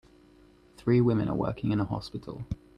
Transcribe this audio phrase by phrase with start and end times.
[0.77, 2.43] Three women are working in a hospital.